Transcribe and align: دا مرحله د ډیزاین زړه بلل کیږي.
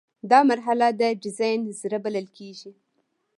دا 0.31 0.39
مرحله 0.51 0.87
د 1.01 1.01
ډیزاین 1.23 1.61
زړه 1.81 1.97
بلل 2.05 2.27
کیږي. 2.37 2.71